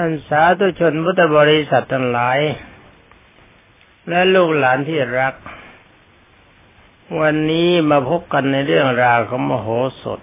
[0.00, 2.38] ท่านสาธุชนพุทธบริษัททั้งหลาย
[4.08, 5.34] และลูกหลานที่รัก
[7.20, 9.68] วันนี้มาพบกันในเรื่องราวของมโห
[10.02, 10.20] สถ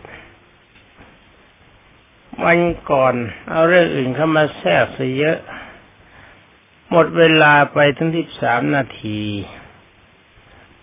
[2.44, 2.60] วัน
[2.92, 3.16] ก่อน
[3.50, 5.38] เอาเรื่องอื่นเข้ามาแทรกซะเยอะ
[6.90, 9.22] หมดเวลาไปถึงที่สามนาที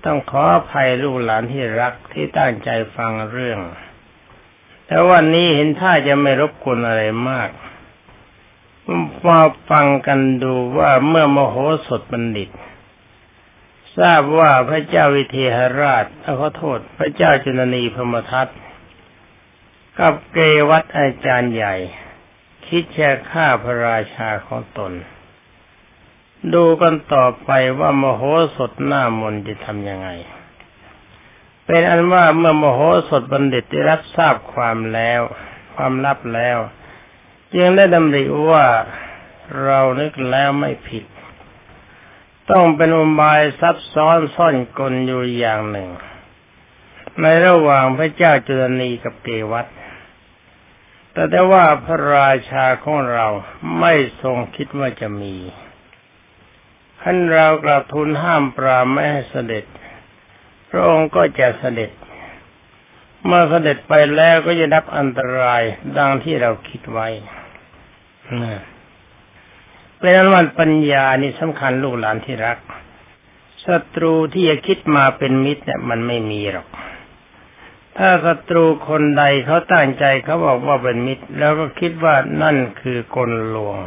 [0.05, 3.59] ต้องขออภัยลูกหลานที่รักที่ตั้งใจฟังเรื่อง
[4.87, 7.51] แต่วันนี้เห็นท่าจะไม่รบกวนอะไรมาก
[9.27, 12.51] มาฟังกันดูว่าเมื่อมโหสถบัณฑิต
[13.99, 16.05] ทราบว่าพระเจ้าวิเทหราช
[16.39, 18.49] ขอโทษ พระเจ้าจุนนีพมทัต
[19.99, 20.39] กับเก
[20.71, 21.75] วัตอาจารย์ใหญ่
[22.67, 24.93] คิดแช่ฆ่าพระราชาของตน
[26.55, 28.23] ดูกันต่อไปว่ามโห
[28.57, 30.09] สถหน้ามนจะทำยังไง
[31.67, 35.21] เป็นอันว่าเมื่อมโหสถบัณฑิตได้รับทราบความแล้ว
[35.75, 36.59] ความลับแล้ว
[37.59, 38.67] ยังได้ดำริว่า
[39.65, 41.05] เรานึกแล้วไม่ผิด
[42.51, 45.91] ต้องเป็นอุบายซับซ้อนซ่อนกลอยู่อย่างหนึ่ง
[47.21, 49.67] ในระหว่างพระเจ้าจุลนีกับเกวัต
[51.13, 53.27] แต่ได้ว่าพระราชาของเรา
[53.79, 55.35] ไม่ทรงคิดว่าจะมี
[57.03, 59.65] ขั้นเรากลับทูลห้ามปราไม่ให้เสด็จ
[60.71, 61.91] พระองค์ก็จะเสด็จ
[63.25, 65.63] เมื่อเสด็จไปแล้วก็จะรับอันตราย
[65.97, 67.09] ดังที่เราคิดไว้
[69.99, 72.59] เป็นอันวันปัญญานี่สำคัญลูกหลานที่รัก
[73.67, 76.69] ศัตรูที่จะคิดมาเป็นมิตรเนี่ยมันไม่มีหรอก
[77.97, 83.79] ถ้าศัตรูคนใดเขาตั้งใจเขาบอกว่าเป็นมิตร แล้วก็คิดว่านั่นคือกลลวง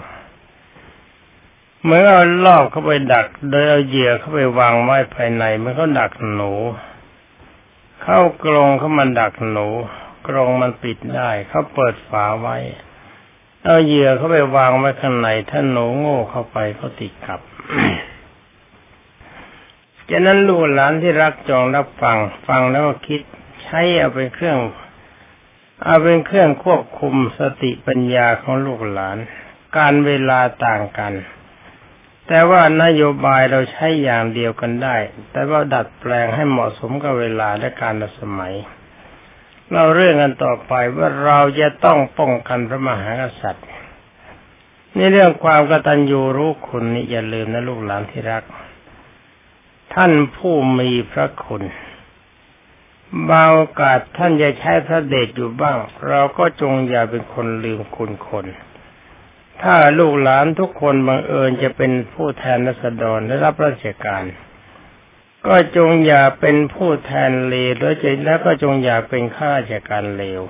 [1.83, 6.51] เมื่อเอาลอบเข้าไปดัก โดยเอาเหยื่อเข้าไปวางไว้ภายในเมื่อเขาดักหนู
[8.03, 9.67] เข้ากรงเขามันดักหนู
[10.27, 12.57] กรงมันปิดได้ เขาเปิดฝาไว้
[13.65, 17.39] เอาเหยื่อเขาไปวางไว้ข้างในถ้าหนูโง่เข้าไปเขาติดกับ
[20.09, 22.17] จากนั้นลูกหลานที่รักจองรับฟัง
[22.47, 23.21] ฟังแล้วก็คิด
[23.63, 24.57] ใช้เอาเป็นเครื่อง
[25.83, 29.17] เอาเป็นเครื่องควบคุมสติปัญญาของลูกหลาน
[29.77, 31.13] การเวลาต่างกัน
[32.27, 34.95] แต่ว่านโยบายเราใช้อย่างเดียวกันได้
[35.31, 38.55] แต่ว่าดัดแปลงให้เหมาะสมกับเวลาและการสมัย
[39.71, 43.67] เราเรื่องกันต่อไปว่าเราจะต้องป้องกันพระมหากษัตริย์
[44.97, 48.43] นี่เรื่องความกตัญญูรู้คุณนี่อย่าลืมนะลูกหลานที่รัก
[49.93, 51.63] ท่านผู้มีพระคุณ
[53.29, 55.77] บางโอกาสท่านจะใช้พระเดชอยู่บ้าง
[56.07, 58.45] เราก็จงอย่าเป็นคนลืมคุณคน
[59.61, 64.23] ถ้าลูกหลานทุกคนบังเอิญจะเป็นผู้แทนรัษฎรได้รับราชการ
[65.47, 70.41] ก็จงอย่าเป็นผู้แทนเลวแล้วจแล้วก็จงอย่าเป็นข้าราชการเลว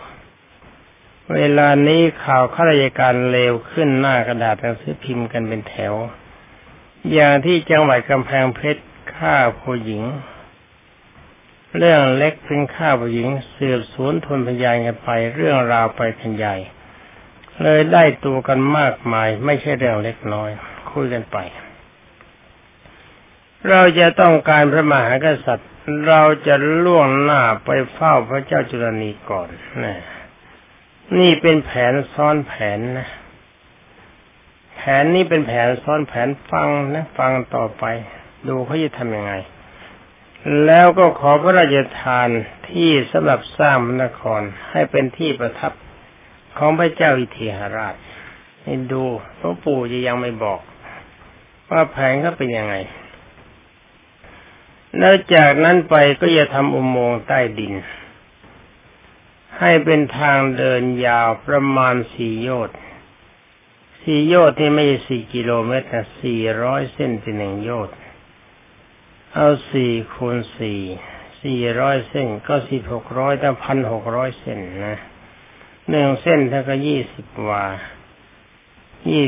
[1.35, 5.93] เวลานี้ข่าวข้าราชการเลวขึ้นหน้ากระดาษหนังสือพิมพ์กันเป็นแถว
[7.13, 8.83] อย่างที่จังหวัดกำแพงเพชร
[9.15, 10.03] ฆ่าผู้หญิง
[11.77, 16.55] เรื่องเล็กเป็นฆ่าผู้หญิงสืบสวนทนพยานกันไปเรื่องราวไปกันใหญ่
[17.61, 20.49] เลยได้ตัวกันมากมาย ไม่ใช่เรื่องเล็กน้อย
[20.91, 21.37] คุยกันไป
[23.69, 25.69] เราจะต้องการพระมหากษัตริย์
[26.07, 26.55] เราจะ
[26.85, 29.49] ล่วงหน้าไปเฝ้าพระเจ้าจุลนีก่อน
[29.83, 29.97] นะ
[31.19, 33.07] นี่เป็นแผนซ้อนแผนนะ
[34.75, 37.83] แผนนี้เป็นแผนซ้อนแผนฟังนะฟังต่อไป
[38.47, 39.33] ดูเขาจะทำยังไง
[40.65, 42.27] แล้วก็ขอพระราชทาน
[42.69, 45.71] ที่สำหรับสร้างพระนครให้เป็นที่ประทับ
[46.57, 47.95] ของพระเจ้าอิเทหราช
[48.63, 49.03] ให้ดู
[49.37, 50.59] หลวงปู่จะยังไม่บอก
[51.69, 52.75] ว่าแผนเขาเป็นยังไง
[54.99, 57.73] แล้วจากนั้นไปก็จะทำอุโมงค์ใต้ดิน
[59.59, 62.77] ให้เป็นทางเดินยาวประมาณสี่โยชน์
[64.01, 67.95] สี่โยชน์ที่ไม่ใช่สี่กิโลเมตรแต่สี่ร้อยเส้นเป็นหนึ่งโยชน์
[69.33, 70.81] เอาสี่คูณสี่
[71.43, 74.97] สี่ร้อยเส้นก็สิบหกร้อยตั้งพันหกร้อยเส้นนะ
[75.89, 77.65] หนึ่งเส้นเท่ากับยี่สิบวา
[79.09, 79.23] ยี่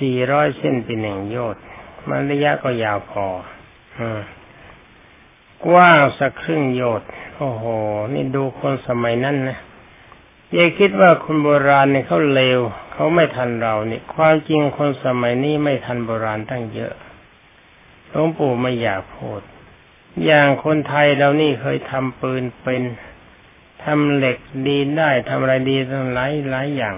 [0.00, 1.62] สี่ร้อยเส้นเป็นหนึ่งโยชน์
[2.08, 3.26] มันระยะก็ยาวพอ
[3.98, 4.20] อืม
[5.66, 7.64] กว้างสักครึ่งโยชน์โอ้โห
[8.14, 9.58] นี่ดูคนสมัยนั้นนะ
[10.52, 12.60] อย่าคิดว่าคนโบราณเนี่ยเขาเลว
[12.92, 16.92] เขาไม่ทันเราเนี่ย ความจริงคนสมัยนี้ไม่ทันโบราณตั้งเยอะ
[18.08, 19.40] หลวงปู่ไม่อยากพูด
[20.24, 22.82] อย่างคนไทยเรานี่เคยทำปืนเป็น
[23.84, 26.96] ทำเหล็กดีได้ทำอะไรดีทั้งหลายหลายอย่าง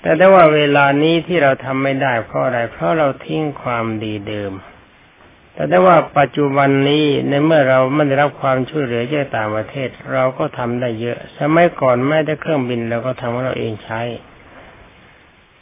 [0.00, 4.52] แต่ได้ว่าเวลานี้ที่เราทำไม่ได้เพราะอะไร เพราะเราทิ้งความดีเดิม
[5.60, 14.00] แต่ได้ว่าปัจจุบันนี้ในเมื่อเราไม่ได้รับความช่วยเหลือจากต่างประเทศ เราก็ทำได้เยอะ สมัยก่อนไม่ได้เครื่องบินเราก็ทำของเราเองใช้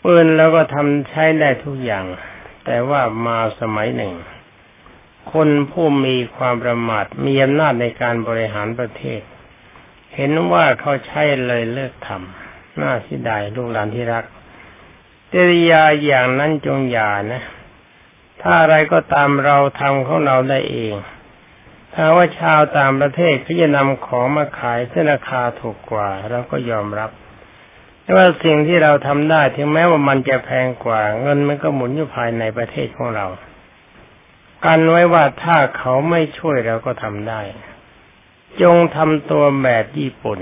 [0.04, 2.04] ปืนแล้วก็ทำใช้ได้ทุกอย่าง
[2.64, 4.14] แต่ว่ามาสมัยหนึ่ง
[5.32, 9.20] คนผู้มีความประมาทมีอำนาจในการบริหารประเทศ
[10.14, 14.24] เห็นว่าเขาใช้เลยเลิกทำน่าเสียดายลูกหลานที่รัก
[15.30, 17.42] เจริยาอย่างนั้นจงอย่านะ
[18.42, 20.94] ถ้าอะไรก็ตามเราทำของเราได้เอง
[21.94, 27.10] ถ้าว่าชาวต่างประเทศเขาจะนำของมาขายเส้นราคาถูกกว่าเราก็ยอมรับ
[28.02, 33.26] แต่ว่าสิ่งที่เราทำได้ถึงแม้ว่ามันจะแพงกว่า เงินมันก็หมุนอยู่ภายในประเทศของเรา
[34.64, 37.40] กันไว้ว่าถ้าเขาไม่ช่วยเราก็ทำได้
[38.62, 40.40] จงทำตัวแบบญี่ปุ่น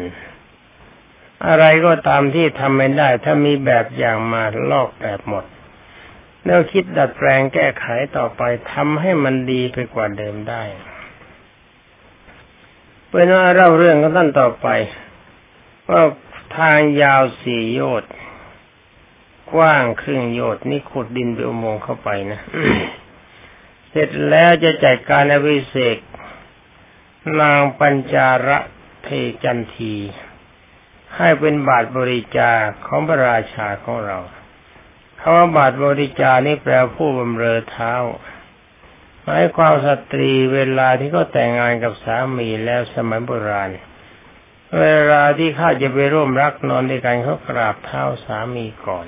[1.47, 5.45] อะไรก็ตามที่ทำไม่ได้ ถ้ามีแบบอย่างมาลอกแบบหมด
[6.47, 10.63] แล้วคิดดัดแปลงแก้ไขต่อไปทำให้มันดีไปกว่าเดิมได้
[13.09, 14.69] เป็นว่าเล่าเรื่องกันท่านต่อไป
[15.89, 16.03] ว่า
[16.59, 18.13] ทางยาวสี่โยชน์
[19.53, 22.41] กว้างครึ่งโยชน์นี่ขุดดินไปอุโมงค์เข้าไปนะ
[23.89, 25.99] เสร็จแล้วจะจัดการอวิเศก
[27.41, 28.59] นางปัญจาระ
[29.05, 29.09] เท
[29.45, 29.95] จันที
[31.17, 37.95] ให้เป็นบาทบริจาคของพระราชาของเราำว่าบาทบริจานี่แปลผู้บำเรอเท้า
[39.23, 43.71] หมายความสตรีเวลาที่เขาแต่งงานกับสามีแล้วสมัยโบราณ
[44.81, 49.07] เวลาที่ข้าจะไปร่วมรักนอนด้วยกันเขากราบเท้าสามีก่อน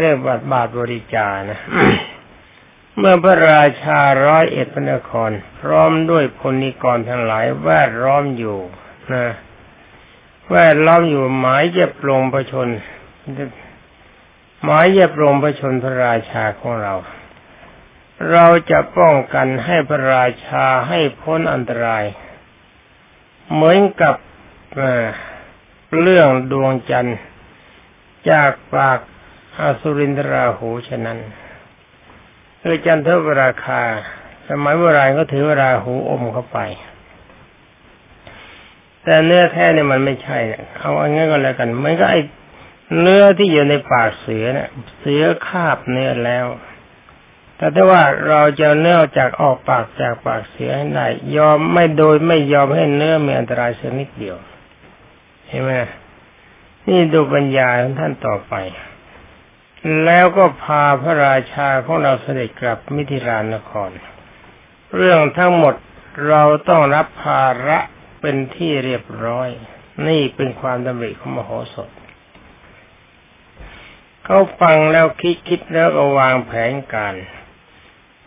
[0.00, 1.60] เรียกบาทบาทบริจานะ
[2.98, 5.30] เมื่อพระราชาร้อยเอ็ดพระนคร
[5.60, 8.58] พร้อมด้วยพลนิกรทั้งหลายแวดล้อมอยู่
[9.12, 9.26] นะ
[10.50, 12.68] แวดล้อมอยู่หมายจะปรงประชน
[14.64, 16.94] หมายจะปรงประชนพระราชาของเรา
[18.32, 22.04] เราจะป้องกันให้พระราชาให้พ้นอันตราย
[23.52, 24.14] เหมือนกับ
[26.00, 27.18] เรื่องดวงจันทร์
[28.30, 28.98] จากปาก
[29.60, 31.18] อสุรินทราหูฉะนั้น
[32.62, 33.82] คือจันทวราคา
[34.48, 36.58] สมัยโบราณก็ถือวลาหูอมเข้าไป
[39.02, 40.38] แต่เนื้อแท้เนี่ยมันไม่ใช่
[40.78, 42.16] เอาอันนี้ก็แล้วกันมันก็ไอ
[43.00, 46.46] เนื้อที่อยู่ในปากเสือเนี่ยเสือคาบเนื้อแล้ว
[47.56, 51.06] แต่ถ้าว่าเราจะเนื้อจากออกปากจากปากเสือให้ได้
[51.36, 54.36] ยอมไม่โดยไม่ยอมให้เนื้อมีอันตรายเสียนิดเดียว
[55.48, 55.70] เห็นไหม
[56.86, 58.54] นี่ดูปัญญาของท่านต่อไป
[60.04, 63.90] แล้วก็พาพระราชาของเราเสด็จกลับมิถิรานคร
[64.94, 65.74] เรื่องทั้งหมด
[66.28, 67.78] เราต้องรับภาระ
[68.20, 69.48] เป็นที่เรียบร้อย
[70.08, 71.90] นี่เป็นความดำริของมโหสถ
[74.30, 77.14] เขาฟังแล้วคิดคิดแล้วก็วางแผนการ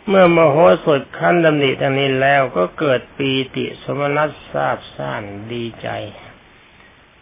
[0.08, 0.56] เมื่อมโห
[0.86, 5.88] สถขั้นดำริทางนี้แล้วก็เกิดปีติสมนัสทราบซ่านดีใจ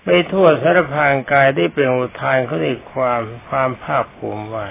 [0.04, 4.68] ไปทั่วสารพางกายได้เป็นอุทานเขาได้ความความภาคภูมิว่า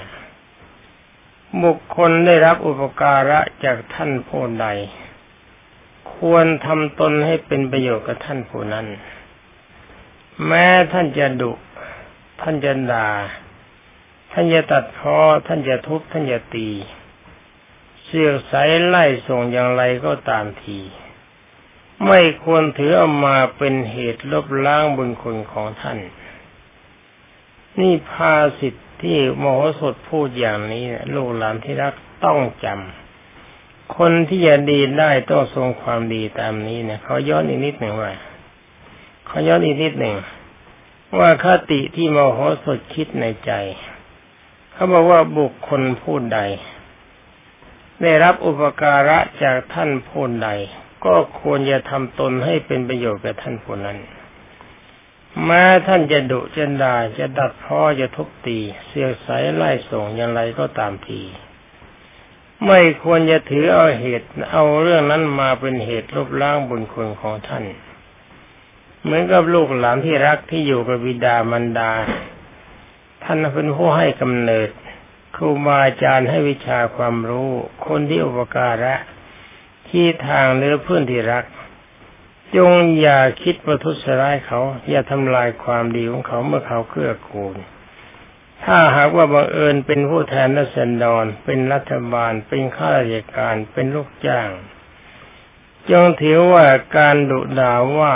[1.62, 4.66] บุคคลได้รับอุปการะจากท่านผู้ใด
[6.14, 8.86] ควรทำตนให้เป็นประโยชน์กับท่านผู้นั้น
[10.46, 11.52] แม้ท่านจะดุ
[12.40, 13.08] ท่านจะด่า
[14.32, 16.68] ท่านจะตัดพ้อท่านจะทุบ ท่านจะตี
[18.04, 20.78] เสือกสายไล่ส่งอย่างไรก็ตามที
[22.06, 25.98] ไม่ควรถือเอามาเป็นเหตุลบล้างบุญคุณของท่าน
[27.80, 38.12] นี่ภาสิทธิ์ที่โมโหสดพูดอย่างนี้ลูกหลานที่รักต้องจำคนที่จะดีได้ต้องทรงความดีตามนี้เนี่ยเขาย้อนอีกนิดหนึ่งว่า
[39.26, 40.16] เขาย้อนอีกนิดหนึ่ง
[41.18, 43.52] ว่าคติที่มโหสถคิดในใจ
[44.78, 46.38] เขาบอกว่าบุคคลผู้ใด
[48.02, 50.48] ได้รับอุปการะจากท่านผู้ใด
[51.04, 53.98] ก็ควรจะทำตนให้เป็นประโยชน์แก่ท่านผู้นั้น
[55.44, 61.20] แม้ท่านจะดุจะด่าจะดัดพ่อจะทุบตี เสียสายไล่ส่งอย่างไรก็ตามที
[62.66, 67.64] ไม่ควรจะถือเอาเหตุ เอาเรื่องนั้นมาเป็นเหตุลบล้างบุญคุณของท่าน
[69.02, 71.92] เหมือนกับลูกหลานที่รักที่อยู่กับบิดามารดา
[73.30, 74.68] ท่านเป็นผู้ให้กำเนิด
[75.36, 77.50] ครูบาอาจารย์ให้วิชาความรู้
[77.86, 78.94] คนที่อุปการะ
[79.88, 81.44] ที่ทางเนื้อเพื่อนที่รัก
[82.56, 87.56] จงอย่าคิดประทุษร้ายเขา อย่าทำลายความดีของเขาเมื่อเขาเกื้อกูล
[88.64, 94.50] ถ้าหากว่าบังเอิญเป็นผู้แทนรัศดรเป็นรัฐบาล เป็นข้าราชการ เป็นลูกจ้าง
[95.90, 96.64] จงถือว่า
[96.96, 98.14] การดุด่าว่า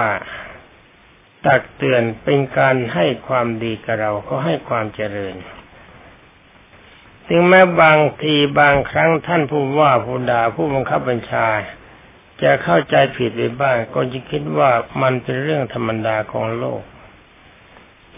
[1.46, 5.34] ตักเตือนเป็นการให้ความดีกับเราก็ให้ความเจริญ
[7.26, 11.48] ถึงแม้บางทีบางครั้งท่านผู้ว่าผู้ด่าผู้บังคับบัญชา
[12.42, 14.70] จะเข้าใจผิดไปบ้าง ก็จะคิดว่า
[15.02, 16.82] มันเป็นเรื่องธรรมดาของโลก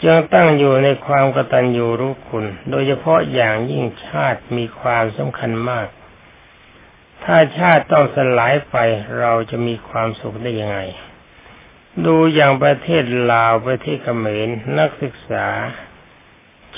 [0.03, 5.89] จึงตั้งอยู่ในความกตัญญูรู้คุณ โดยเฉพาะอย่างยิ่งชาติมีความสำคัญมาก
[7.25, 8.77] ถ้าชาติต้องสลายไป
[9.19, 10.79] เราจะมีความสุขได้ยังไง
[12.07, 14.49] ดูอย่างประเทศลาวประเทศเขมร
[14.79, 15.47] นักศึกษา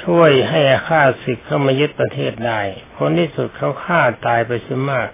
[0.03, 2.61] ช่วยให้ข้าศึกเข้ามายึดประเทศได้
[2.95, 5.09] ผลที่สุดเขาฆ่าตายไปเสียมาก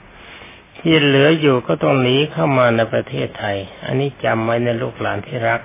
[0.78, 5.60] ที่เหลืออยู่ก็ต้องหนีเข้ามาในประเทศไทย อันนี้จำไว้ในลูกหลานที่รัก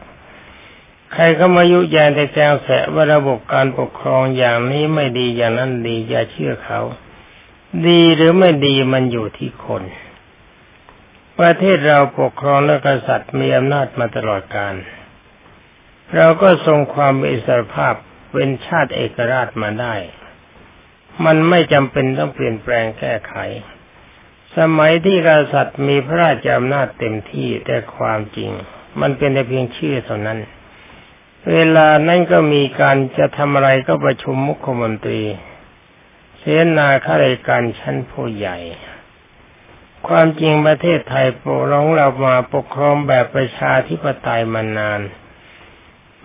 [1.13, 6.81] ใครก็มายุแยงแต่แจงแสว่าระบบการปกครองอย่างนี้ไม่ดีอย่างนั้นดีอย่าเชื่อเขา
[7.87, 9.83] ดีหรือไม่ดีมันอยู่ที่คน
[11.39, 14.75] ประเทศเราปกครองและกษัตริย์มีอำนาจมาตลอดกาล
[16.15, 17.93] เราก็ทรงความอิสรภาพ
[18.33, 19.95] เป็นชาติเอกราชมาได้
[21.25, 23.35] มันไม่จำเป็นต้องเปลี่ยนแปลงแก้ไข
[24.57, 28.51] สมัยที่กษัตริย์มีพระราชอำนาจเต็มที่แต่ความจริง
[29.01, 30.39] มันเป็นแต่เพียงชื่อเท่านั้น
[31.51, 35.23] เวลานั้นก็มีการจะทำอะไรก็ประชุมมุขมนตรี
[36.37, 36.43] เส
[36.77, 38.57] นาข้าราชการชั้นผู้ใหญ่
[40.07, 45.01] ความจริงประเทศไทยปกครองเรามาปกครองแบบประชาธิปไตยมานาน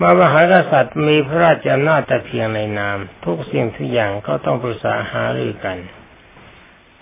[0.00, 5.78] มามหากษัตริย์มีพระราชอำนาจแต่เพียงในนาม ทุกสิ่งทุกอย่างก็ต้องปรึกษาหารือกัน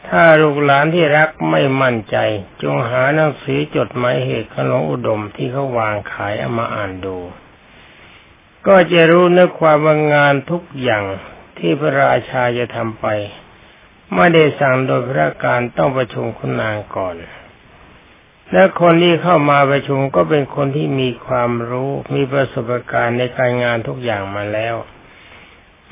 [0.08, 2.16] ถ้าลูกหลานที่รักไม่มั่นใจ
[2.62, 7.18] จงหาหนังสือจดหมายเหตุขนมอุดมที่เขาวางขายเอามาอ่านดู
[8.66, 11.04] ก็จะรู้ในความว่างานทุกอย่าง
[11.58, 13.06] ที่พระราชาจะทำไป
[14.14, 17.16] ไม่ได้สั่งโดยพระการต้องประชุมคุณนางก่อน
[18.52, 24.74] และคนที่เข้ามาประชุมก็เป็นคนที่มีความรู้มีประสบการณ์ในการงานทุกอย่างมาแล้ว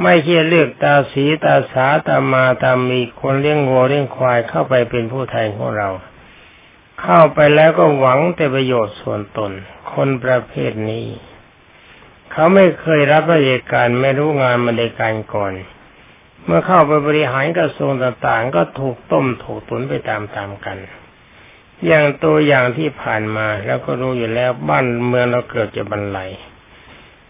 [0.03, 5.89] ไม่ใช่เลือกตาสีตาสาตามาตามมีคนเลี้ยงวัวเลี้ยงควายเข้าไปเป็นผู้แทนของเรา
[7.03, 9.53] เข้าไปแล้วก็หวังแต่ประโยชน์ส่วนตน
[9.93, 11.07] คนประเภทนี้
[12.33, 15.53] เขาไม่เคยรับราชการไม่รู้งานมาในการก่อน
[16.49, 20.79] เมื่อเข้าไปบริหารกระทรวงต่างๆ ก็ถูกต้มถูกตุนไปตามๆกัน
[21.87, 26.31] อย่างตัวอย่างที่ผ่านมาแล้วก็รู้อยู่แล้วบ้านเมืองเราเกิดจะบรรลัย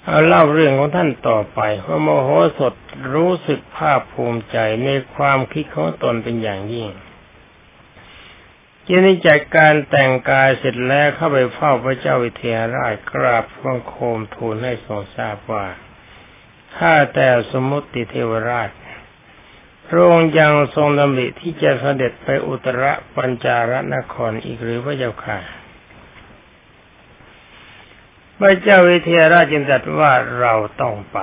[0.05, 2.75] เอาเล่าเรื่องของท่านต่อไปว่าโมโหสด
[3.15, 6.89] รู้สึกภาคภูมิใจในความคิดของตนเป็นอย่างยิ่ง
[8.87, 15.67] ทีนี้จากการแต่งกายเสร็จแล้วเข้าไปเฝ้าพระเจ้าวิเทหราชกราบบังคมทูลให้ทรงทราบว่า
[16.77, 18.71] ข้าแต่สมมติเทวราช
[19.89, 22.85] พระองค์ยังทรงดำริที่จะเสด็จไปอุตร
[23.17, 25.39] ปัญจารนครอีกหรือพระเจ้าค่ะ
[28.39, 31.19] พระเจ้าวิเทหราชจึงตรัสว่าเราต้องไป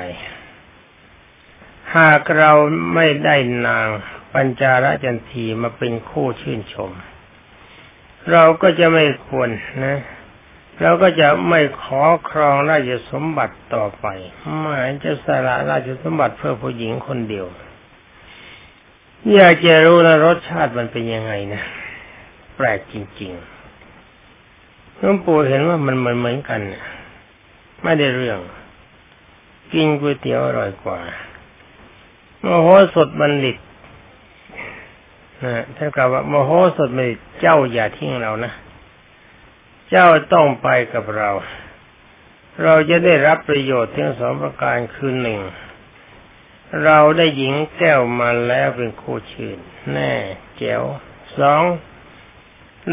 [1.96, 2.52] หากเรา
[2.94, 3.36] ไม่ได้
[3.68, 3.88] นาง
[4.34, 6.92] ปัญจาราจันทีมาเป็นคู่ชื่นชม
[8.32, 9.50] เราก็จะไม่ควร
[9.86, 10.00] นะ
[10.82, 14.06] เราก็จะไม่ขอครองราชสมบัติต่อไป
[14.62, 17.48] หมายจะสละราชสมบัติเพื่อผู้หญิงคนเดียว
[19.34, 21.62] อยากจะรู้นะรสชาติมันเป็นยังไงนะ
[22.56, 26.62] แปลกจริงๆหลวงปู่เห็นว่ามันเหมือนเหมือนกัน
[27.84, 28.40] ไม่ได้เรื่อง
[29.74, 31.00] กินก๋วยเตี๋ยวอร่อยกว่า
[32.42, 33.58] โมโหสดบัณฑิต
[35.44, 37.06] นะท่านกล่าวว่าโมโหสดไม่
[37.42, 38.52] เจ้าอย่าทิ้งเรานะ
[39.90, 41.30] เจ้าต้องไปกับเรา
[42.64, 45.40] เราจะได้รับประโยชน์ทั้งสองประการคือหนึ่ง
[46.84, 49.58] เราได้หญิงแก้วมาแล้วเป็นคู่ชื่น
[49.94, 50.14] แน่
[50.58, 50.84] แจ๋ว
[51.38, 51.64] สอง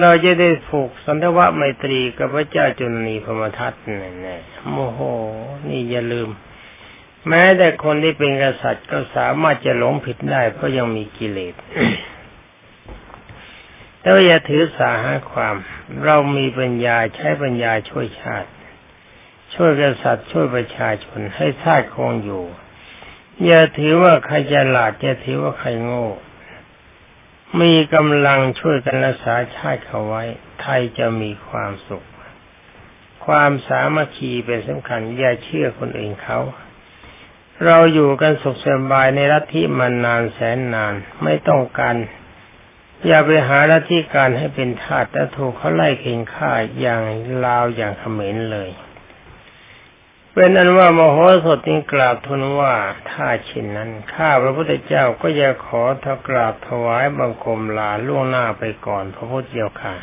[0.01, 4.37] เราจะได้ผูกสันทวะไมตรีกับพระเจ้าจุลนีพมทัตแน่แน่
[4.71, 5.01] โมโห
[5.69, 6.29] นี่อย่าลืม
[7.29, 11.55] แม้แต่คนที่เป็นกษัตริย์ก็สามารถจะหลงผิดได้เพราะยังมีกิเลส
[14.01, 15.57] แต่ว่าอย่าถือสาหาความ
[16.05, 18.51] เรามีปัญญาใช้ปัญญาช่วยชาติ
[19.55, 22.45] ช่วยกษัตริย์ช่วยประชาชนให้ชาติคงอยู่
[23.47, 26.09] อย่าถือว่าใครจะหลาดอย่าถือว่าใครโง่
[27.61, 30.25] มีกำลังช่วยกันรักษาชาติเขาไว้
[30.61, 32.07] ไทยจะมีความสุข
[33.27, 36.39] ความสามัคคีเป็นสำคัญ อย่าเชื่อคนอื่นเขา
[37.65, 41.97] เราอยู่กันสุขสบายในรัฐที่มันนานแสนนานไม่ต้องการ
[43.07, 47.03] อย่าไปหาลัทธิการให้เป็นทาสแต่ถูกเขาไล่เข่งฆ่าอย่าง
[47.45, 48.71] ลาวอย่างเขมรเลย
[50.35, 52.75] เป็นอันว่ามโหสถจึงกราบทูลว่า
[53.11, 59.95] ถ้าเช่นนั้นข้าพระพุทธเจ้าก็จะขอทกราบถวายบังคมลาล่วงหน้าไปก่อนพระพุทธเจ้าค่ะ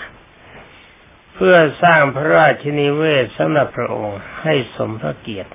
[1.33, 5.51] เพื่อสร้างพระราชนิเวศสำหรับพระองค์ให้สมพระเกียรติ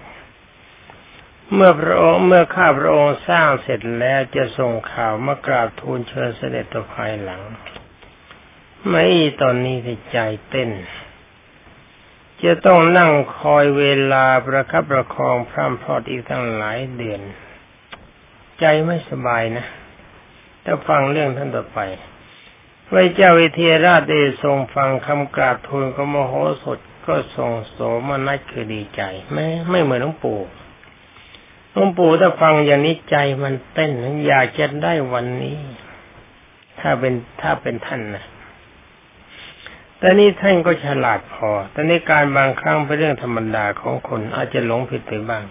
[1.52, 7.42] เมื่อพระองค์เมื่อข้าพระองค์สร้างเสร็จแล้วจะส่งข่าวมากราบทูลเชิญเสด็จตัวภายหลัง
[8.88, 9.04] ไม่
[9.40, 9.76] ตอนนี้
[10.12, 10.70] ใจเต้น
[12.44, 17.20] จะต้องนั่งคอยเวลาประคับประคองพร่ำพรอดอีกตั้งหลายเดือน
[18.60, 19.66] ใจไม่สบายนะ
[20.64, 21.78] ถ้าฟังเรื่องท่านต่อไป
[22.86, 26.32] พระเจ้าวิเทหราชได้ทรงฟังคำกราบทูลของมโห
[26.62, 30.40] สถก็ทรงโสมนัสคือดีใจแม้ไม่เหมือนหลวงปู่
[31.72, 33.90] หลวงปู่ถ้าฟังอย่างนี้ใจมันเต้น
[34.26, 35.58] อยากจะได้วันนี้
[36.80, 38.24] ถ้าเป็นถ้าเป็นท่านนะ
[39.98, 45.44] แต่นี่ท่านก็ฉลาดพอ แต่ในการบางครั้งเป็นเรื่องธรรมดาของคนอาจจะหลงผิดไปบ้าง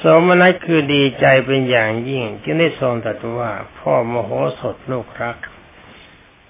[0.00, 4.30] สมนัตคือดีใจเป็นอย่างยิ่ง จึงได้ทรงตรัสว่า พ่อมโห
[4.60, 5.36] สถลูกรัก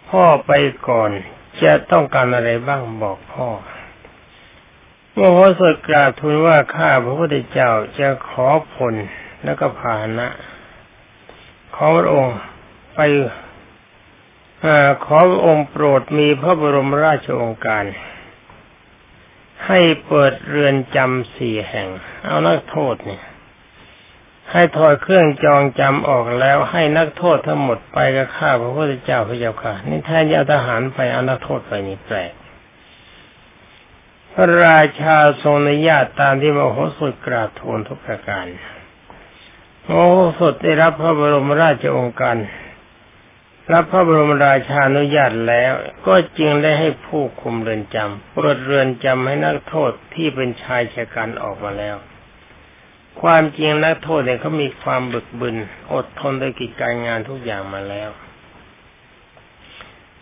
[0.09, 0.53] พ่อไป
[0.89, 1.11] ก่อน
[1.63, 3.49] จะต้องการอะไรบ้างบอกพ่อ
[5.13, 8.95] โมโหสถกราบทูลว่าข้าพระพุทธเจ้าจะขอผล
[9.45, 10.29] แล้วก็พาหนะ
[11.75, 12.37] ขอพระองค์
[12.95, 13.01] ไป
[14.65, 14.69] อ
[15.05, 17.85] ขอองค์โปรดมีพระบรมราชองค์การ
[19.67, 21.89] ให้เปิดเรือนจำสี่แห่ง
[22.25, 23.23] เอานักโทษเนี่ย
[24.53, 32.33] ให้ถอดเครื่องจองจำออกแล้วให้นักโทษทั้งหมดไปกับข้าพระพุทธเจ้าพระเจ้าค่ะ นี่แทนจะทหารไปเอานักโทษไปนี่แปลก
[34.33, 38.47] พระราชาทรงอนุญาตตามที่มโหสถกราบทูลทุกประการ
[39.87, 42.37] มโหสถได้รับพระบรมราชองค์การ
[43.73, 45.73] รับพระบรมราชานุญาตแล้ว
[46.07, 51.97] ก็จึงได้ให้ผู้คุมเรือนจำเปิดเรือนจำให้นักโทษที่เป็นชายชะกันออกมาแล้ว
[53.21, 55.57] ความจริงนักโทษเนี่ยเขามีความบึกบึน
[55.93, 58.11] อดทนด้วยกิจการงานทุกอย่างมาแล้ว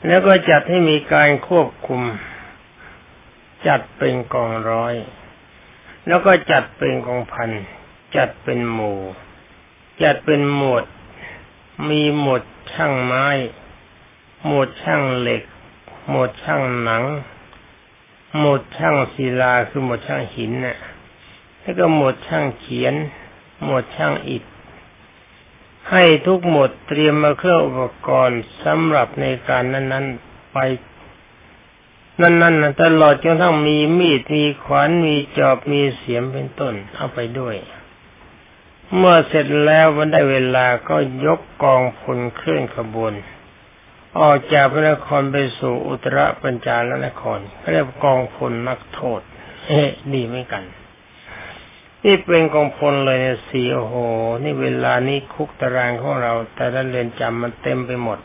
[0.07, 2.03] แล้วก็จัดให้มีการควบคุม
[3.67, 4.95] จัดเป็นกองร้อย
[6.07, 7.51] แล้วก็จัดเป็นกองพัน
[8.17, 8.99] จัดเป็นหมู่
[10.03, 10.85] จัดเป็นหมวด
[11.89, 13.27] มีหมดช่างไม้
[14.47, 15.43] หมดช่างเหล็ก
[16.11, 17.05] หมดช่างหนัง
[18.39, 20.79] หมดช่างศิลาคือหมดช่างหินน่ะ
[21.61, 22.95] แล้วก็หมดช่างเขียน
[23.65, 24.43] หมดช่างอิฐ
[25.91, 30.59] ให้ทุกหมดเตรียมมาเครื่องอุปกรณ์สำหรับในการนั้น ๆ ไป
[32.21, 37.57] นั่นๆตลอดจนทั้งมีมีดมีขวานมีจอบมีเสียมเป็นต้น เอาไปด้วย
[38.97, 43.13] เมื่อเสร็จแล้ววันได้เวลาก็ยกกองพลเคลื่อนขบวน
[44.21, 47.39] ออกจากพระนครไปสู่อุตรปัญจาลนคร
[47.73, 49.21] เรียกกองพลนักโทษ
[49.69, 49.83] เฮ้
[50.15, 50.65] ดีไม่กัน
[52.05, 53.95] นี่เป็นกองพลเลยเนี่ยสีโอ้โห
[54.43, 58.19] นี่เวลานี้คุกตารางของเรา แต่ละเรือนจำมันเต็มไปหมด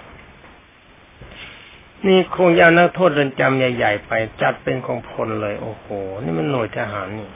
[2.08, 5.86] นี่คงยาวนักโทษเรือนจำใหญ่ๆไป จัดเป็นกองพลเลย โอ้โห
[6.24, 7.30] นี่มันหน่วยทหารนี่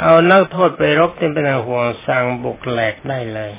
[0.00, 3.52] เอานักโทษไปรบที่เป็นห่วงสั่งบุกแหลกได้เลย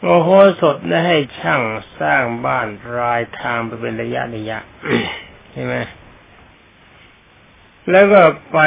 [0.00, 0.28] โมโห
[0.60, 1.62] สดได้ให้ช่าง
[2.00, 4.58] สร้างบ้านรายทางไปเป็นระยะระยะ
[5.52, 5.74] ใช่ไหม
[7.90, 8.22] แล้วก็
[8.52, 8.58] ไป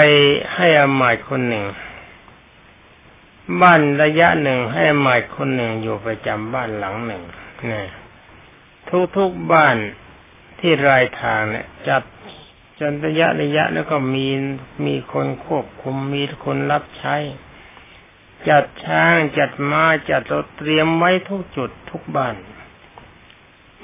[0.55, 1.65] ให้อมาตคนหนึ่ง
[3.62, 7.23] บ้านระยะหนึ่งให้อมาตคนหนึ่งอยู่ประจำบ้านหลังหนึ่ง
[7.71, 7.84] นะ
[9.17, 9.75] ทุกๆบ้าน
[10.60, 12.03] ที่รายทางเนี่ยจัด
[12.79, 14.27] จนระยะระยะแล้วก็มี
[14.85, 17.15] มีคนควบคุมมีคนรับใช้
[18.49, 22.35] จัดช้างจัดม้าจัดรถเตรียมไว้ทุกจุดทุกบ้าน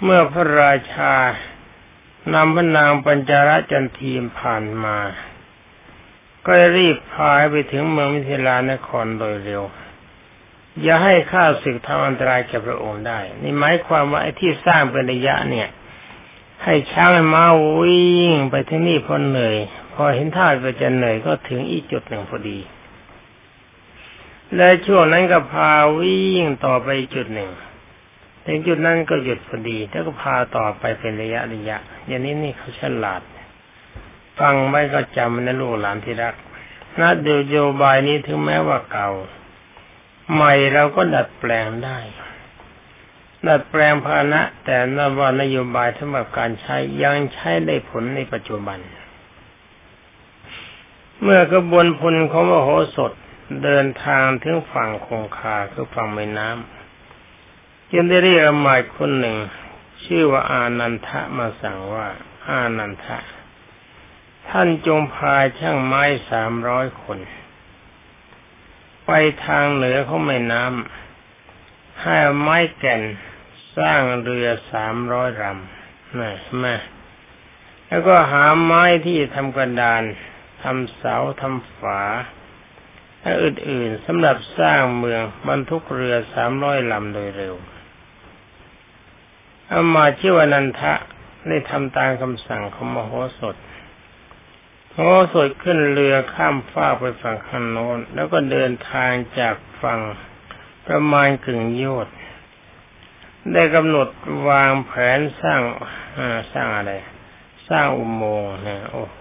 [0.03, 1.13] เมื่อพระราชา
[2.33, 4.97] นำพระนางปัญจาระจันทีมผ่านมา
[6.45, 9.63] ก็รีบพาไปถึงเมืองมิถิลานครโดยเร็ว
[10.81, 15.69] อย่าให้ข้าศึกทำอันตรายแก่พระองค์ได้ นี่หมายความว่าไอ้ที่สร้างเป็นระยะเนี่ย
[16.63, 17.45] ให้ช้างม้า
[17.79, 19.57] วิ่งไปที่นี่พอเหนื่อย
[19.93, 22.59] พอเห็นท่าก็จะเหนื่อยก็ถึงอีกจุดหนึ่งพอดี
[24.55, 27.51] และช่วงนั้นก็พาวิ่งต่อไปจุดหนึ่ง
[28.45, 33.21] ถึงจุดนั้นก็หยุดพอดี แล้วก็พาต่อไปเป็นระยะระยะ อย่างนี้นี่เขาฉลาด
[34.39, 36.35] ฟังไม่ก็จำนะลูกหลานที่รัก
[36.99, 39.09] นะเดียวโยบายนี้ถึงแม้ว่าเก่า
[40.33, 41.97] ใหม่เราก็ดัดแปลงได้
[43.47, 48.79] ดัดแปลงภาณะแต่นว่านโยบายสำหรับการใช้ยังใช้ได้ผลในปัจจุบัน
[51.21, 53.11] เมื่อกระบวนพลของมโหสถ
[53.63, 59.37] เดินทางถึงฝั่งคงคาคือฝั่งแม่น้ำจึงได้เรียกอมาตคนหนึ่ง
[60.03, 62.07] ชื่อว่าอานันทะมาสั่งว่า
[62.49, 63.17] อานันทะ
[64.49, 67.19] ท่านจงพาช่างไม้สามร้อยคน
[69.05, 69.11] ไป
[69.45, 73.01] ทางเหนือของแม่น้ำให้ไม้แก่น
[73.77, 76.31] สร้างเรือสามร้อยลำนะ
[76.63, 76.75] มา
[77.87, 80.03] แล้วก็หาไม้ที่ทำกระดาน
[80.63, 82.01] ทำเสาทำฝา
[83.21, 87.55] และอื่นๆสำหรับสร้างเมืองบรรทุกเรือสามร้อยลำโดยเร็ว
[89.71, 90.93] อามาชื่อวนันทะ
[91.47, 93.59] ได้ทำตามคำสั่งของมโหสถม
[94.93, 99.99] โอ้สดขึ้นเรือข้ามฟากไปฝั่งข้างโน้น แล้วก็เดินทางจากฝั่ง
[100.87, 102.13] ประมาณกึ่งโยชน์
[103.53, 104.07] ได้กำหนด
[104.49, 105.61] วางแผนสร้าง
[106.53, 106.91] สร้างอะไร
[107.69, 109.19] สร้างอุโมงค์นะโอ้โห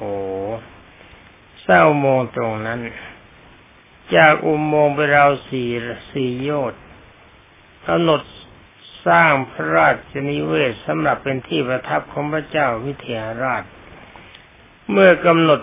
[1.66, 2.80] สร้างอุโมงค์ตรงนั้น
[4.16, 5.68] จากอุโมงค์ไปเราสี่
[6.12, 6.82] สี่โยชน์
[7.86, 8.20] กำหนด
[9.06, 13.62] สร้างพระราชนิเวศสำหรับเป็นที่ประทับของพระเจ้าวิเทหราช
[14.90, 15.60] เมื่อกำหนด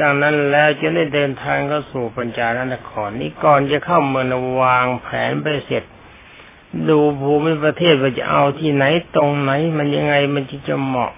[0.00, 4.26] ดังนั้นแล้วจะได้เดินทางเข้าสู่ปัญจารนครนี้ก่อนจะเข้าเมือง
[4.60, 5.84] วางแผนไปเสร็จ
[6.88, 11.12] ดูภูมิประเทศว่าจะเอาที่ไหนตรงไหน มันยังไงมันจะเหมาะ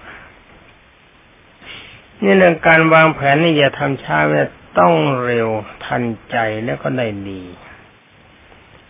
[2.23, 4.47] นี่เรื่องการวางแผนนี่อย่าทำช้าเลย
[4.79, 5.47] ต้องเร็ว
[5.85, 7.43] ทันใจแล้วก็ได้ดี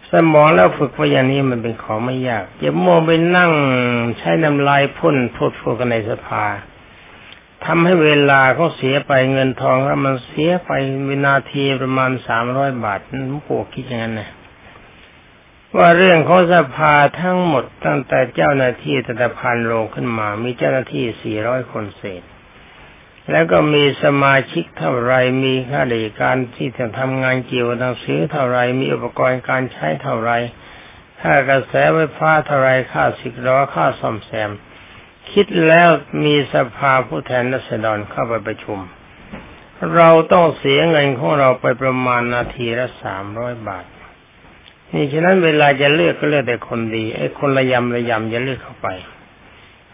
[0.09, 3.51] สมองแล้วฝึกไว้อย่างนี้มันเป็นของไม่ยากอย่ามัวไปนั่ง
[4.17, 6.45] ใช้น้ำลายพ่นพูดพูดกันในสภา
[7.65, 10.71] ทำให้เวลาเขาเสียไปเงินทองแล้วมันเสียไป
[11.07, 14.29] วินาทีประมาณสามร้อยบาทนั่นปู่คิดอย่างนั้นนะ
[15.77, 22.23] ว่าเรื่องของสภาทั้งหมดตั้งแต่เจ้าหน้าที่ตะพันโลขึ้นมา มีเจ้าหน้าที่สี่ร้อยคนเศษ
[23.31, 30.31] แล้วก็มีสมาชิกเท่าไรมีข้าราชการที่จะทำงานเกี่ยวกับหนังสือเท่าไรมีอุปกรณ์การใช้เท่าไร
[31.21, 34.51] ค่ากระแสไฟฟ้าเท่าไรค่าสิกล้อค่าซ่อมแซม
[35.31, 35.89] คิดแล้ว
[36.23, 38.79] มีสภาผู้แทนรัษฎรเข้าไปประชุม
[39.95, 43.85] เราต้องเสียเงินของเราไปประมาณนาทีละสามร้อยบาท
[44.93, 48.87] นี่ฉะนั้นเวลาจะเลือกก็เลือกแต่คนดีไอ้คนระยำระยำอย่าเลือกเข้าไป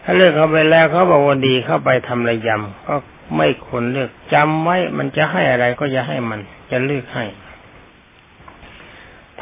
[0.02, 2.94] ถ้าเลือกเข้าไปแล้วเขาบอกว่าดีเข้าไปทำระยำก็
[3.36, 7.24] ไม่ควรเลือกจำไว้มันจะให้อะไรก็จะให้มัน จะเลือกให้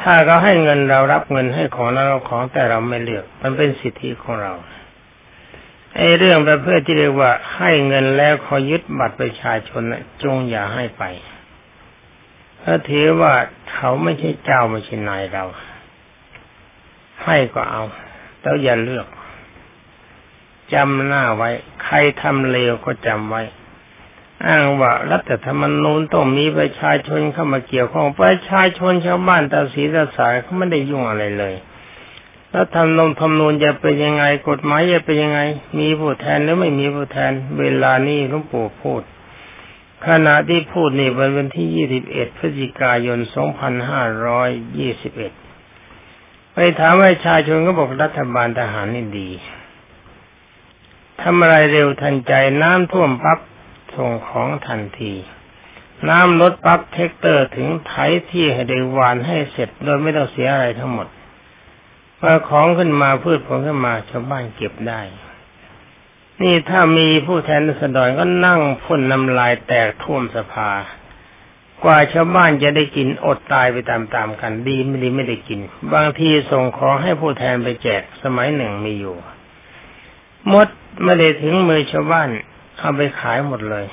[0.01, 4.53] ถ้าเขาให้เงินเรารับเงินให้ของแล้วเราของแต่เราไม่เลือก มันเป็นสิทธิของเรา
[5.95, 9.81] ไอ้เรื่องประเภทที่เรียกว่าให้เงินแล้วขอยึดบัตรประชาชน
[10.23, 11.03] จงอย่าให้ไป
[12.67, 13.33] เพราถือว่า
[13.73, 15.45] เขาไม่ใช่เจ้าไม่ใช่นายเรา
[17.23, 17.83] ให้ก็เอา
[18.41, 19.07] แต่อย่าเลือก
[20.73, 21.49] จำหน้าไว้
[21.83, 23.43] ใครทำเลวก็จำไว้
[24.45, 31.55] อ้างว่ารัฐธรรมนูญต้องมีประชาชนเข้ามาเกี่ยวข้องประชาชนชาวบ้านตาสีตาสายเขาไม่ได้ยุ่งอะไรเลย
[32.51, 35.39] แล้วทำนงทำนูญจะเป็นยังไง กฎหมายจะเป็นยังไง
[35.79, 39.03] มีผู้แทนหรือไม่มีผู้แทน เวลานี้หลวงปู่พูด
[40.05, 45.33] ขณะที่พูดนี่เป็นวันที่ยี่สิบเอ็ดพฤศจิกายนสองพันห้าร้อยยี่สิบเอ็ด
[46.53, 49.29] ไปถามประชาชนก็บอกรัฐบาลทหารนี่ดี
[51.21, 53.39] ทำอะไรเร็วทันใจน้ำท่วมปั๊บ
[53.95, 55.13] ส่งของทันที
[56.09, 57.93] น้ำลดปั๊บแทรกเตอร์ถึงไถ
[58.29, 61.07] ที่ให้ได้หว่านให้เสร็จ โดยไม่ต้องเสียอะไรทั้งหมด
[62.19, 65.01] พอของขึ้นมาพืชผลขึ้นมาชาวบ้านเก็บได้
[66.43, 70.69] นี่ถ้ามีผู้แทนรัษฎรก็นั่งพ่นน้ำลายแตกท่วมสภา
[71.83, 75.59] กว่าชาวบ้านจะได้กินอดตายไปตามๆกันดีไม่ดีไม่ได้กิน
[75.93, 79.15] บางทีส่งของให้ผู้แทนไปแจกสมัยหนึ่งมีอยู่
[80.53, 80.67] มด
[81.03, 82.29] ไม่ได้ถึงมือชาวบ้าน
[82.77, 83.85] เอาไปขายหมดเลย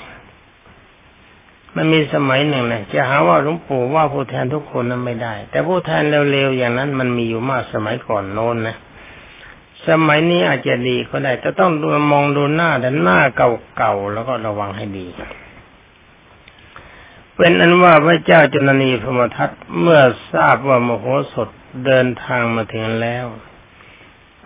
[1.74, 6.02] มันมีสมัยหนึ่งนะจะหาว่าหลวงปู่ว่าผู้แทนทุกคนนั้นไม่ได้ แต่ผู้แทน
[6.32, 8.76] เร็วๆอย่างนั้นมันมีอยู่มากสมัยก่อนโน้นนะ
[9.88, 15.06] สมัยนี้อาจจะดีก็ได้แต่ต้องดูมองดูหน้าแต่หน้าเก่าๆแล้วก็ระวังให้ดี
[17.36, 20.00] เป็นอันว่าพระเจ้าจุลนีพมทัตเมื่อ
[20.32, 21.48] ทราบว่ามโหสถ
[21.84, 23.26] เดินทางมาถึงแล้ว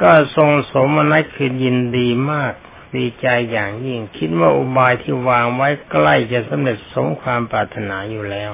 [0.02, 2.52] ก็ทรงสมนัตคือยินดีมาก
[2.96, 8.52] ดีใจอย่างยิ่ง คิดว่าอุบายที่วางไว้ใกล้จะสำเร็จสมความปรารถนาอยู่แล้ว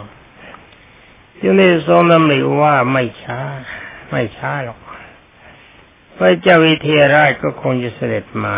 [1.40, 3.40] จึงได้ทรงดำริว่าไม่ช้า
[4.10, 4.78] ไม่ช้าหรอก
[6.16, 8.56] พระเจ้าวิเทหราชก็คงจะเสด็จมา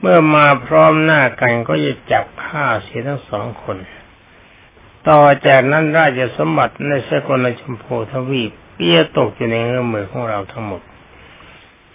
[0.00, 3.76] เมื่อมาพร้อมหน้ากันก็จะจับฆ่าเสียทั้งสองคน
[5.08, 10.82] ต่อจากนั้นราชสมบัติในสกลชมพูทวีปเปี้ยตกอยู่ในเงื้อมือของเราทั้งหมด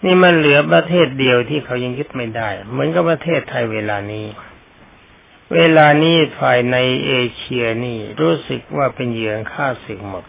[0.04, 4.28] นี่มันเหลือประเทศเดียวที่เขายังยึดไม่ได้ เหมือนกับประเทศไทยเวลานี้
[5.54, 10.26] เวลานี้ฝ่ายในเอเชียนี่รู้สึกว่าเป็นเหยื่อฆ่าศึกหมด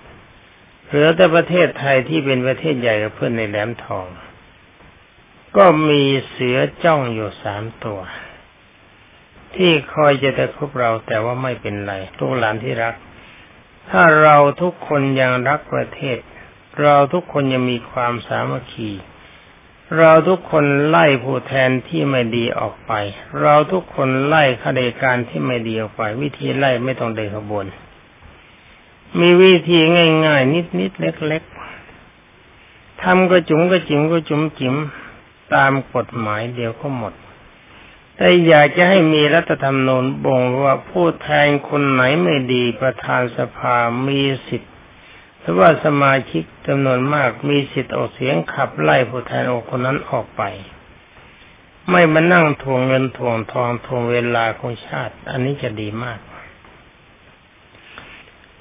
[0.88, 4.06] เหลือแต่ประเทศไทยที่เป็นประเทศใหญ่กับเพื่อนในแหลมทอง
[5.56, 8.00] ก็มีเสือจ้องอยู่สามตัว
[9.54, 12.94] ที่คอยจะตะคุบเราแต่ว่าไม่เป็นไรทุกหลานที่รัก
[13.90, 16.18] ถ้าเราทุกคนยังรักประเทศ
[16.80, 18.90] เราทุกคนยังมีความสามัคคี
[19.96, 22.92] เราทุกคนไล่ผู้แทนที่ไม่ดีออกไป
[23.40, 27.66] เราทุกคนไล่ข้าราชการที่ไม่ดีออกไป วิธีไล่ไม่ต้องเดินขบวน
[29.20, 29.80] มีวิธี
[30.26, 34.74] ง่ายๆ นิดๆ เล็กๆทำก็จุ๋มก็จิ๋มก็จุ๋มจิ๋ม
[35.54, 37.14] ตามกฎหมายเดียวก็หมด
[38.16, 43.76] แต่อยากจะให้มีรัฐธรรมนูญบ่งว่าผู้แทนคนไหนไม่ดีประธานสภา
[44.08, 44.72] มีสิทธิ์
[45.40, 50.42] หรือว่าสมาชิกจำนวนมากมีสิทธิ์ออกเสียงขับไล่ผู้แทนองค์คนนั้นออกไป
[51.90, 56.18] ไม่มานั่งทวงเงินทวงทองทวงเวลาของชาติ อันนี้จะดีมาก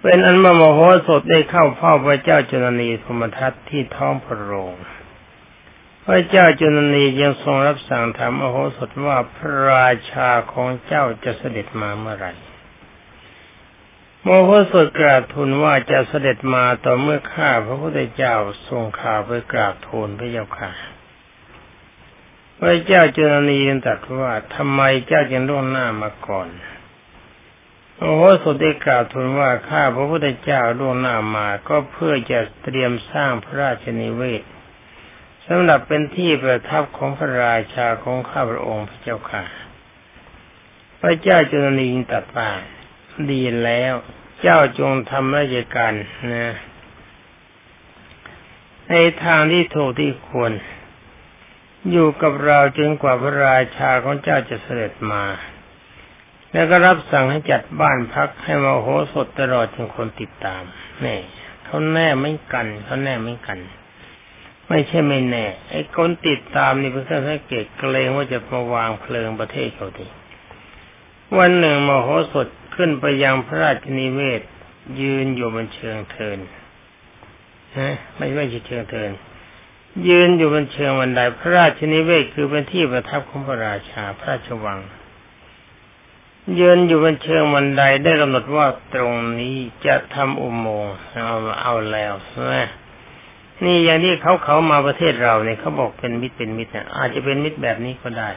[0.02, 4.76] เป็นอันมโมโหสถได้เข้าเฝ้าพระเจ้าจุลนีพมทัตที่ท้องพระโรง
[6.06, 12.32] พระเจ้าจุลนียังทรงรับสั่งถามอโหสถว่าพระราชาของเจ้าจะเสด็จมาเมื่อไหร่
[14.24, 18.36] โมโหสถกราบทูลว่าจะเสด็จมาต่อเมื่อข้าพระพุทธเจ้า
[18.68, 20.72] ทรงข่าวไปกราบทูลพระเจ้าค่ะ
[22.60, 26.48] พระเจ้าจุลนียังตรัสว่าทำไมเจ้าจึงล่วงหน้ามาก่อน
[28.00, 34.44] โอ้โหสุดได้กล่าวทูลว่าข้าพระพุทธเจ้าล่วงหน้ามาก็เพื่อจะเตรียมสร้างพระราชนิเวศ
[35.48, 39.44] สำหรับเป็นที่ประทับของพระราชาของข้าพระองค์พระเจ้าค่ะ
[41.02, 42.50] พระเจ้าจุลนีตัดว่า
[43.32, 43.94] ดีแล้ว
[44.42, 45.94] เจ้าจงทำราชการ
[46.34, 46.56] นะ
[48.90, 50.52] ในทางที่ถูกที่ควร
[51.92, 55.24] อยู่กับเราจนกว่าพระราชาของเจ้าจะเสด็จมา
[56.58, 60.63] แล้วก็รับสั่งให้จัดบ้านพักให้มาโหสถตลอดจนคนติดตาม
[61.06, 61.20] นี่
[61.65, 63.60] เขาแน่ไม่กันเขาแน่ไม่กัน
[64.67, 70.08] ไม่ใช่ไม่แน่ ไอ้คนติดตามนี่เป็นแค่สังเกตเกรงว่าจะมาวางเพลิงประเทศเขาที
[71.38, 74.41] วันหนึ่งมโหสถขึ้นไปยังพระราชนิเวศ
[75.02, 76.39] ยืนอยู่บนเชิงเทิน
[77.78, 79.12] ฮะไม่ไม่ใช่เชิงเทิน
[80.08, 84.80] ยืนอยู่บนเชิงบันไดพระราชนิเวศคือเป็นที่ประทับของพระราชาพระราชวัง
[86.60, 89.56] ยืนอยู่บนเชิงบันไดได้กำหนดว่าตรงนี้
[89.86, 90.94] จะทำอุโมงค์
[91.26, 92.56] เอาเอาแล้วใช่ไหม
[93.64, 98.30] นี่อย่างที่เขาเขามาประเทศเราเนี่ยเขาบอกเป็นมิตรเป็นมิตรอาจจะเป็นมิตรแบบนี้ก็ได้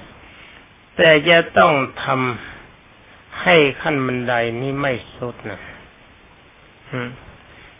[0.96, 1.72] แต่จะต้อง
[2.04, 5.60] ทำให้ขั้นบันไดนี้ไม่สุดนะ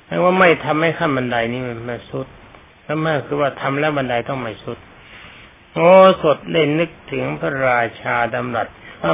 [0.05, 2.27] แปลว่าไม่ทำให้ขั้นบันไดนี้มันไม่สุด
[2.85, 4.79] แล้วแม่คือว่าทำแล้วบันไดต้องไม่สุด
[5.75, 5.91] โอ้
[6.23, 8.69] สดได้นึกถึงพระราชาดำรัส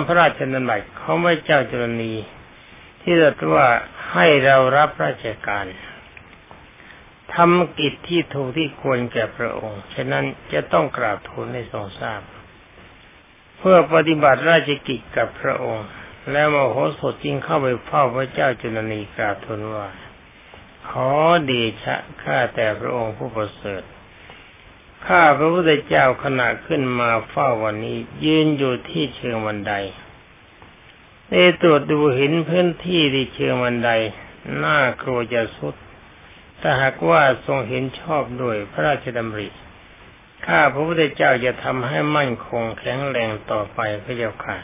[0.07, 2.15] พระราชดำรัสเขาไม่เจ้าจุลนี
[3.03, 3.67] ที่ตรัสว่า
[4.13, 5.67] ให้เรารับราชการ
[7.35, 12.21] ทำกิจที่ถูกที่ควรแก่พระองค์ ฉะนั้นจะต้องกราบทูลให้ทรงทราบ
[13.59, 15.87] เพื่อปฏิบัติราชกิจกับพระองค์
[16.33, 19.89] แล้วมโหสถจึงเข้าไปเฝ้าพระเจ้าจุลนีกราบทูลว่า
[20.89, 21.11] ขอ
[21.47, 23.83] เดชะข้าแต่พระองค์ผู้ประเสริฐ
[25.07, 29.73] ข้าพระพุทธเจ้าขณะขึ้นมาเฝ้าวันนี้ ยืนอยู่ที่เชิงบันได
[31.31, 33.91] ได้ตรวจดูเห็นพื้นที่ที่เชิงบันได
[34.57, 35.75] หน้ากลัวจะสุด
[36.61, 39.49] ถ้าหากว่าทรงเห็นชอบด้วยพระราชดำริ
[40.47, 44.57] ข้าพระพุทธเจ้าจะทำให้มั่นคงแข็งแรงต่อไปพระเจ้าค่ะ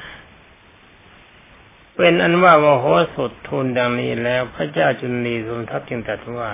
[1.97, 6.51] เป็นอันว่ามโหสถทูลดังนี้แล้วพระเจ้าจุนีทรงทัพจึงตรัสว่า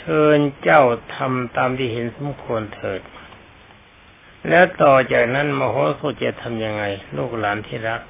[0.00, 0.82] เชิญเจ้า
[1.14, 3.00] ทำตามที่เห็นสมควรเถิด
[4.48, 6.84] แล้วต่อจากนั้นมโหสถจะทำยังไง
[7.16, 8.02] ลูกหลานที่รัก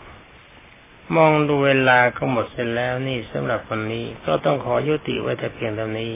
[1.17, 6.15] มองดูเวลาก็หมดเสร็จแล้วนี่สำหรับวันนี้ก็ต้องขอยุติไว้แต่เพียงเท่านี้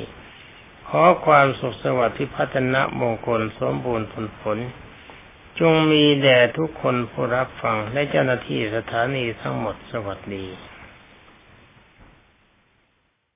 [0.88, 4.58] ขอความสุขสวัสดิ์ที่พัฒนามงคลสมบูรณ์ผลผล
[5.60, 10.46] จงมีแด่ทุกคนผู้รับฟังและเจ้าหน้าที่สถานีทั้งหมดสวัสดี